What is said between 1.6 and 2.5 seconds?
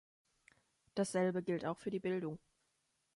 auch für die Bildung.